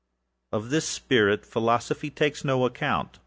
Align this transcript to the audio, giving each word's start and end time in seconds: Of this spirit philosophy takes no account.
Of 0.51 0.71
this 0.71 0.87
spirit 0.87 1.45
philosophy 1.45 2.09
takes 2.09 2.43
no 2.43 2.65
account. 2.65 3.19